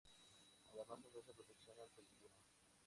Además 0.73 0.97
ofrecen 1.05 1.35
protección 1.35 1.75
ante 1.79 2.01
el 2.01 2.07
clima. 2.07 2.33